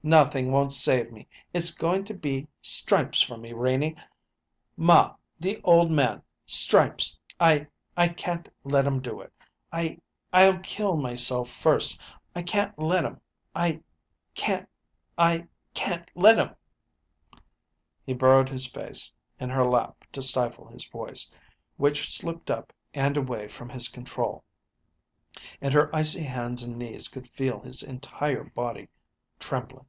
Nothing 0.00 0.52
won't 0.52 0.72
save 0.72 1.10
me. 1.10 1.26
It's 1.52 1.72
going 1.74 2.04
to 2.04 2.14
be 2.14 2.46
stripes 2.62 3.20
for 3.20 3.36
me, 3.36 3.52
Renie. 3.52 3.96
Ma 4.76 5.16
the 5.40 5.60
old 5.64 5.90
man 5.90 6.22
stripes! 6.46 7.18
I 7.40 7.66
I 7.96 8.08
can't 8.10 8.48
let 8.62 8.86
'em 8.86 9.00
do 9.02 9.20
it. 9.20 9.32
I 9.72 9.98
I'll 10.32 10.60
kill 10.60 10.96
myself 10.96 11.50
first. 11.50 12.00
I 12.32 12.42
can't 12.42 12.78
let 12.78 13.04
'em 13.04 13.20
I 13.56 13.82
can't 14.36 14.68
I 15.18 15.48
can't 15.74 16.08
let 16.14 16.38
'em!" 16.38 16.54
He 18.06 18.14
burrowed 18.14 18.50
his 18.50 18.72
head 18.72 18.98
in 19.40 19.50
her 19.50 19.64
lap 19.64 20.04
to 20.12 20.22
stifle 20.22 20.68
his 20.68 20.86
voice, 20.86 21.28
which 21.76 22.16
slipped 22.16 22.52
up 22.52 22.72
and 22.94 23.16
away 23.16 23.48
from 23.48 23.68
his 23.68 23.88
control; 23.88 24.44
and 25.60 25.74
her 25.74 25.94
icy 25.94 26.22
hands 26.22 26.62
and 26.62 26.78
knees 26.78 27.08
could 27.08 27.28
feel 27.28 27.60
his 27.60 27.82
entire 27.82 28.44
body 28.44 28.88
trembling. 29.38 29.84